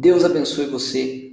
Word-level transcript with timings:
Deus 0.00 0.24
abençoe 0.24 0.66
você. 0.66 1.32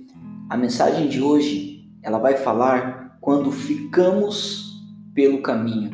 A 0.50 0.58
mensagem 0.58 1.08
de 1.08 1.22
hoje, 1.22 1.88
ela 2.02 2.18
vai 2.18 2.36
falar 2.36 3.16
quando 3.22 3.52
ficamos 3.52 4.82
pelo 5.14 5.44
caminho. 5.44 5.92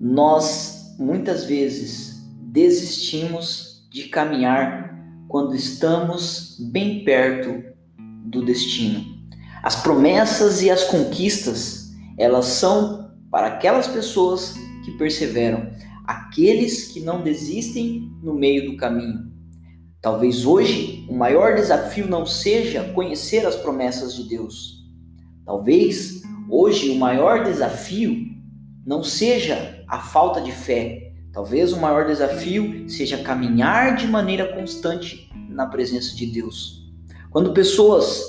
Nós 0.00 0.96
muitas 0.98 1.44
vezes 1.44 2.28
desistimos 2.40 3.88
de 3.88 4.08
caminhar 4.08 4.98
quando 5.28 5.54
estamos 5.54 6.58
bem 6.72 7.04
perto 7.04 7.72
do 8.24 8.44
destino. 8.44 9.04
As 9.62 9.80
promessas 9.80 10.60
e 10.60 10.70
as 10.70 10.82
conquistas, 10.82 11.92
elas 12.18 12.46
são 12.46 13.12
para 13.30 13.46
aquelas 13.46 13.86
pessoas 13.86 14.56
que 14.84 14.90
perseveram, 14.98 15.70
aqueles 16.04 16.88
que 16.88 16.98
não 16.98 17.22
desistem 17.22 18.10
no 18.20 18.34
meio 18.34 18.72
do 18.72 18.76
caminho. 18.76 19.31
Talvez 20.02 20.44
hoje 20.44 21.06
o 21.08 21.14
maior 21.14 21.54
desafio 21.54 22.08
não 22.08 22.26
seja 22.26 22.82
conhecer 22.92 23.46
as 23.46 23.54
promessas 23.54 24.16
de 24.16 24.24
Deus. 24.24 24.84
Talvez 25.46 26.22
hoje 26.50 26.90
o 26.90 26.96
maior 26.96 27.44
desafio 27.44 28.12
não 28.84 29.04
seja 29.04 29.84
a 29.86 30.00
falta 30.00 30.40
de 30.40 30.50
fé. 30.50 31.12
Talvez 31.32 31.72
o 31.72 31.80
maior 31.80 32.04
desafio 32.04 32.88
seja 32.88 33.22
caminhar 33.22 33.94
de 33.94 34.08
maneira 34.08 34.52
constante 34.56 35.30
na 35.48 35.66
presença 35.66 36.16
de 36.16 36.26
Deus. 36.26 36.82
Quando 37.30 37.52
pessoas 37.52 38.24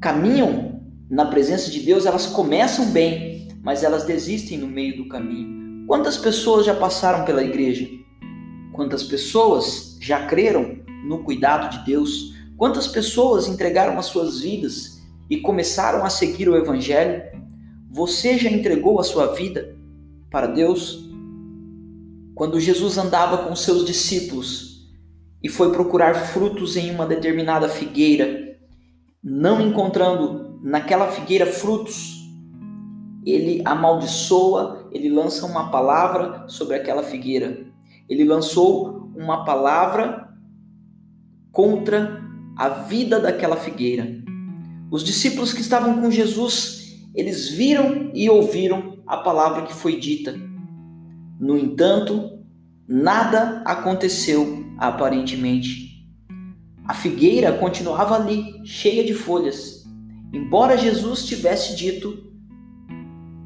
caminham 0.00 0.82
na 1.08 1.26
presença 1.26 1.70
de 1.70 1.80
Deus, 1.80 2.04
elas 2.04 2.26
começam 2.26 2.86
bem, 2.86 3.46
mas 3.62 3.84
elas 3.84 4.04
desistem 4.04 4.58
no 4.58 4.66
meio 4.66 4.96
do 4.96 5.08
caminho. 5.08 5.86
Quantas 5.86 6.18
pessoas 6.18 6.66
já 6.66 6.74
passaram 6.74 7.24
pela 7.24 7.44
igreja? 7.44 7.88
Quantas 8.72 9.04
pessoas 9.04 9.93
já 10.04 10.26
creram 10.26 10.80
no 11.06 11.24
cuidado 11.24 11.70
de 11.70 11.84
Deus? 11.84 12.34
Quantas 12.58 12.86
pessoas 12.86 13.48
entregaram 13.48 13.98
as 13.98 14.06
suas 14.06 14.40
vidas 14.40 15.02
e 15.30 15.38
começaram 15.38 16.04
a 16.04 16.10
seguir 16.10 16.48
o 16.48 16.56
Evangelho? 16.56 17.22
Você 17.90 18.36
já 18.36 18.50
entregou 18.50 19.00
a 19.00 19.04
sua 19.04 19.28
vida 19.34 19.74
para 20.30 20.46
Deus? 20.46 21.08
Quando 22.34 22.60
Jesus 22.60 22.98
andava 22.98 23.48
com 23.48 23.56
seus 23.56 23.84
discípulos 23.86 24.90
e 25.42 25.48
foi 25.48 25.72
procurar 25.72 26.14
frutos 26.14 26.76
em 26.76 26.90
uma 26.90 27.06
determinada 27.06 27.68
figueira, 27.68 28.58
não 29.22 29.60
encontrando 29.60 30.60
naquela 30.62 31.10
figueira 31.10 31.46
frutos, 31.46 32.14
ele 33.24 33.62
amaldiçoa, 33.64 34.86
ele 34.92 35.08
lança 35.08 35.46
uma 35.46 35.70
palavra 35.70 36.46
sobre 36.46 36.76
aquela 36.76 37.02
figueira 37.02 37.72
ele 38.08 38.24
lançou 38.24 39.03
uma 39.16 39.44
palavra 39.44 40.28
contra 41.52 42.22
a 42.56 42.68
vida 42.68 43.20
daquela 43.20 43.56
figueira. 43.56 44.22
Os 44.90 45.02
discípulos 45.02 45.52
que 45.52 45.60
estavam 45.60 46.00
com 46.00 46.10
Jesus, 46.10 47.00
eles 47.14 47.48
viram 47.48 48.10
e 48.14 48.28
ouviram 48.28 49.02
a 49.06 49.18
palavra 49.18 49.62
que 49.62 49.72
foi 49.72 49.98
dita. 49.98 50.34
No 51.40 51.58
entanto, 51.58 52.38
nada 52.86 53.62
aconteceu 53.64 54.64
aparentemente. 54.78 55.84
A 56.86 56.94
figueira 56.94 57.52
continuava 57.52 58.14
ali, 58.14 58.60
cheia 58.64 59.04
de 59.04 59.14
folhas, 59.14 59.84
embora 60.32 60.76
Jesus 60.76 61.24
tivesse 61.24 61.74
dito 61.76 62.32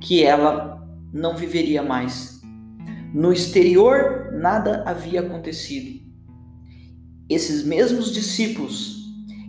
que 0.01 0.25
ela 0.25 0.87
não 1.13 1.37
viveria 1.37 1.83
mais. 1.83 2.38
No 3.15 3.33
exterior, 3.33 4.33
nada 4.33 4.83
havia 4.85 5.21
acontecido. 5.21 6.07
Esses 7.29 7.65
mesmos 7.65 8.13
discípulos 8.13 8.99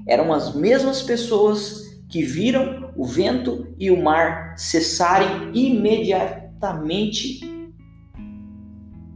eram 0.07 0.31
as 0.33 0.55
mesmas 0.55 1.01
pessoas 1.01 1.89
que 2.07 2.23
viram 2.23 2.93
o 2.95 3.05
vento 3.05 3.67
e 3.77 3.91
o 3.91 4.01
mar 4.01 4.55
cessarem 4.57 5.51
imediatamente 5.53 7.41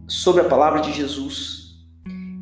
sobre 0.07 0.41
a 0.41 0.49
palavra 0.49 0.81
de 0.81 0.91
Jesus. 0.91 1.73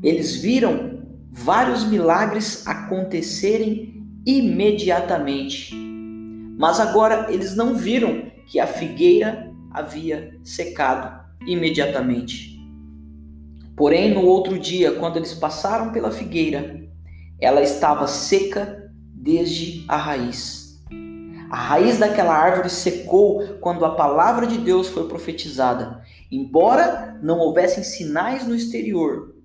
Eles 0.04 0.36
viram 0.36 1.04
vários 1.32 1.84
milagres 1.86 2.66
acontecerem 2.68 4.04
imediatamente. 4.26 5.76
Mas 6.58 6.80
agora 6.80 7.32
eles 7.32 7.56
não 7.56 7.76
viram 7.76 8.32
que 8.48 8.60
a 8.60 8.66
figueira 8.68 9.52
havia 9.72 10.38
secado 10.44 11.22
imediatamente. 11.46 12.60
Porém, 13.76 14.14
no 14.14 14.22
outro 14.22 14.60
dia, 14.60 14.92
quando 14.94 15.18
eles 15.18 15.34
passaram 15.34 15.92
pela 15.92 16.12
figueira, 16.12 16.82
ela 17.40 17.62
estava 17.62 18.08
seca 18.08 18.92
desde 19.14 19.84
a 19.88 19.98
raiz. 19.98 20.80
A 21.50 21.58
raiz 21.58 21.98
daquela 21.98 22.34
árvore 22.34 22.70
secou 22.70 23.58
quando 23.60 23.84
a 23.84 23.96
palavra 23.96 24.48
de 24.48 24.58
Deus 24.58 24.88
foi 24.88 25.08
profetizada. 25.08 26.02
Embora 26.32 27.20
não 27.22 27.40
houvessem 27.40 27.84
sinais 27.84 28.48
no 28.48 28.56
exterior, 28.56 29.36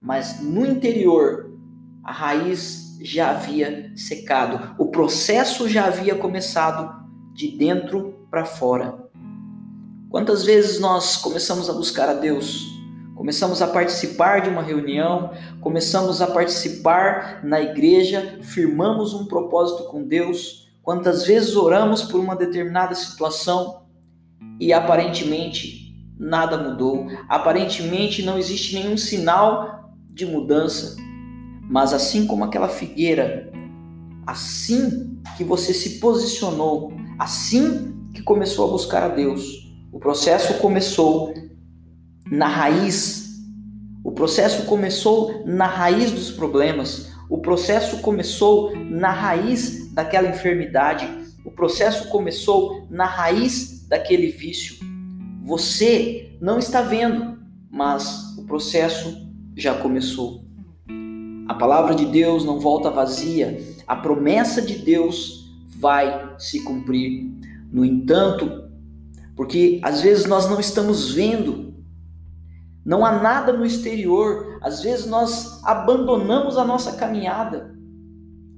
mas 0.00 0.40
no 0.40 0.66
interior 0.66 1.56
a 2.02 2.10
raiz 2.10 2.98
já 3.00 3.30
havia 3.30 3.92
secado. 3.94 4.74
O 4.76 4.86
processo 4.86 5.68
já 5.68 5.84
havia 5.84 6.16
começado 6.16 6.92
de 7.32 7.56
dentro 7.56 8.26
para 8.28 8.44
fora. 8.44 9.08
Quantas 10.12 10.44
vezes 10.44 10.78
nós 10.78 11.16
começamos 11.16 11.70
a 11.70 11.72
buscar 11.72 12.06
a 12.06 12.12
Deus? 12.12 12.66
Começamos 13.14 13.62
a 13.62 13.66
participar 13.66 14.42
de 14.42 14.50
uma 14.50 14.60
reunião, 14.60 15.30
começamos 15.58 16.20
a 16.20 16.26
participar 16.26 17.42
na 17.42 17.62
igreja, 17.62 18.38
firmamos 18.42 19.14
um 19.14 19.24
propósito 19.24 19.84
com 19.84 20.06
Deus. 20.06 20.70
Quantas 20.82 21.26
vezes 21.26 21.56
oramos 21.56 22.02
por 22.02 22.20
uma 22.20 22.36
determinada 22.36 22.94
situação 22.94 23.86
e 24.60 24.70
aparentemente 24.70 25.96
nada 26.18 26.58
mudou, 26.58 27.06
aparentemente 27.26 28.22
não 28.22 28.36
existe 28.36 28.74
nenhum 28.74 28.98
sinal 28.98 29.94
de 30.10 30.26
mudança. 30.26 30.94
Mas 31.62 31.94
assim 31.94 32.26
como 32.26 32.44
aquela 32.44 32.68
figueira, 32.68 33.50
assim 34.26 35.18
que 35.38 35.42
você 35.42 35.72
se 35.72 35.98
posicionou, 36.00 36.92
assim 37.18 37.96
que 38.12 38.22
começou 38.22 38.68
a 38.68 38.72
buscar 38.72 39.04
a 39.04 39.08
Deus, 39.08 39.71
o 39.92 40.00
processo 40.00 40.54
começou 40.54 41.34
na 42.26 42.48
raiz. 42.48 43.42
O 44.02 44.10
processo 44.10 44.64
começou 44.64 45.44
na 45.44 45.66
raiz 45.66 46.10
dos 46.10 46.30
problemas. 46.30 47.12
O 47.28 47.38
processo 47.38 47.98
começou 47.98 48.74
na 48.74 49.10
raiz 49.10 49.92
daquela 49.92 50.28
enfermidade. 50.28 51.06
O 51.44 51.50
processo 51.50 52.08
começou 52.08 52.86
na 52.88 53.04
raiz 53.04 53.86
daquele 53.86 54.28
vício. 54.28 54.76
Você 55.44 56.38
não 56.40 56.58
está 56.58 56.80
vendo, 56.80 57.38
mas 57.70 58.34
o 58.38 58.44
processo 58.44 59.30
já 59.54 59.74
começou. 59.74 60.42
A 61.46 61.54
palavra 61.54 61.94
de 61.94 62.06
Deus 62.06 62.46
não 62.46 62.58
volta 62.58 62.90
vazia. 62.90 63.60
A 63.86 63.96
promessa 63.96 64.62
de 64.62 64.78
Deus 64.78 65.52
vai 65.68 66.34
se 66.38 66.64
cumprir. 66.64 67.30
No 67.70 67.84
entanto, 67.84 68.71
porque 69.42 69.80
às 69.82 70.02
vezes 70.02 70.24
nós 70.26 70.48
não 70.48 70.60
estamos 70.60 71.12
vendo, 71.12 71.74
não 72.86 73.04
há 73.04 73.20
nada 73.20 73.52
no 73.52 73.66
exterior, 73.66 74.60
às 74.62 74.82
vezes 74.82 75.04
nós 75.04 75.60
abandonamos 75.64 76.56
a 76.56 76.64
nossa 76.64 76.92
caminhada 76.92 77.76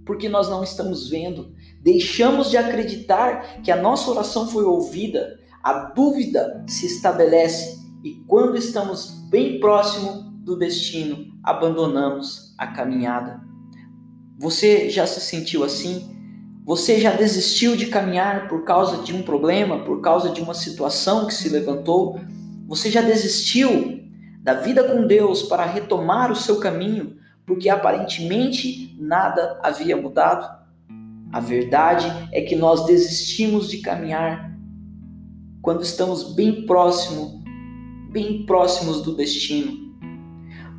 porque 0.05 0.29
nós 0.29 0.51
não 0.51 0.63
estamos 0.63 1.09
vendo, 1.09 1.55
deixamos 1.81 2.51
de 2.51 2.59
acreditar 2.59 3.63
que 3.63 3.71
a 3.71 3.81
nossa 3.81 4.11
oração 4.11 4.47
foi 4.47 4.65
ouvida, 4.65 5.41
a 5.63 5.73
dúvida 5.73 6.63
se 6.69 6.85
estabelece. 6.85 7.79
E 8.05 8.23
quando 8.27 8.59
estamos 8.59 9.27
bem 9.31 9.59
próximo 9.59 10.35
do 10.45 10.55
destino, 10.55 11.33
abandonamos 11.43 12.55
a 12.59 12.67
caminhada. 12.67 13.41
Você 14.39 14.91
já 14.91 15.07
se 15.07 15.23
sentiu 15.23 15.65
assim? 15.65 16.14
Você 16.65 16.99
já 16.99 17.13
desistiu 17.13 17.77
de 17.77 17.89
caminhar 17.89 18.49
por 18.49 18.65
causa 18.65 19.03
de 19.03 19.15
um 19.15 19.23
problema, 19.23 19.85
por 19.85 20.01
causa 20.01 20.31
de 20.31 20.41
uma 20.41 20.55
situação 20.55 21.27
que 21.27 21.35
se 21.35 21.51
levantou? 21.51 22.19
Você 22.67 22.91
já 22.91 23.03
desistiu 23.03 24.03
da 24.43 24.55
vida 24.55 24.83
com 24.83 25.07
Deus 25.07 25.43
para 25.43 25.67
retomar 25.67 26.33
o 26.33 26.37
seu 26.37 26.59
caminho, 26.59 27.19
porque 27.45 27.69
aparentemente 27.69 28.97
nada 28.99 29.61
havia 29.63 29.95
mudado? 29.95 30.65
A 31.31 31.39
verdade 31.39 32.07
é 32.33 32.41
que 32.41 32.57
nós 32.57 32.87
desistimos 32.87 33.69
de 33.69 33.79
caminhar 33.79 34.51
quando 35.61 35.83
estamos 35.83 36.35
bem 36.35 36.65
próximo, 36.65 37.45
bem 38.11 38.47
próximos 38.47 39.03
do 39.03 39.15
destino. 39.15 39.95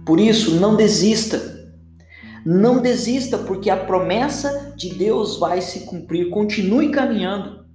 Por 0.04 0.20
isso, 0.20 0.56
não 0.56 0.76
desista 0.76 1.55
não 2.46 2.80
desista, 2.80 3.40
porque 3.40 3.70
a 3.72 3.86
promessa 3.86 4.74
de 4.78 4.94
Deus 4.94 5.38
vai 5.38 5.62
se 5.62 5.82
cumprir. 5.82 6.30
Continue 6.30 6.90
caminhando. 6.90 7.66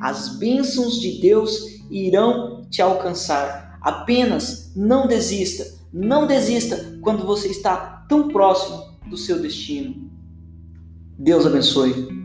As 0.00 0.36
bênçãos 0.36 1.00
de 1.00 1.20
Deus 1.20 1.80
irão 1.90 2.66
te 2.68 2.82
alcançar. 2.82 3.78
Apenas 3.80 4.72
não 4.76 5.06
desista. 5.06 5.64
Não 5.92 6.26
desista 6.26 6.98
quando 7.00 7.24
você 7.24 7.48
está 7.48 8.04
tão 8.08 8.28
próximo 8.28 8.98
do 9.08 9.16
seu 9.16 9.40
destino. 9.40 10.10
Deus 11.18 11.46
abençoe. 11.46 12.23